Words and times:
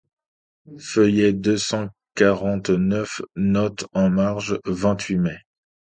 Feuillet 0.79 1.31
deux 1.31 1.59
cent 1.59 1.89
quarante-neuf.— 2.15 3.21
Note 3.35 3.85
en 3.93 4.09
marge: 4.09 4.59
vingt-huit 4.65 5.19
mai. 5.19 5.37